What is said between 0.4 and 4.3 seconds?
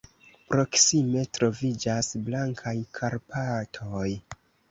Proksime troviĝas Blankaj Karpatoj.